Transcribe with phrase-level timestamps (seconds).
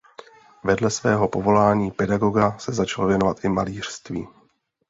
[0.63, 4.27] Vedle svého povolání pedagoga se začal věnovat i malířství.